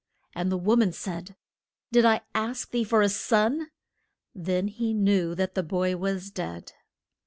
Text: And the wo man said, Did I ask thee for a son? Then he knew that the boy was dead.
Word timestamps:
And 0.33 0.51
the 0.51 0.57
wo 0.57 0.77
man 0.77 0.93
said, 0.93 1.35
Did 1.91 2.05
I 2.05 2.21
ask 2.33 2.71
thee 2.71 2.83
for 2.83 3.03
a 3.03 3.07
son? 3.09 3.69
Then 4.33 4.67
he 4.67 4.95
knew 4.95 5.35
that 5.35 5.53
the 5.53 5.61
boy 5.61 5.95
was 5.95 6.31
dead. 6.31 6.71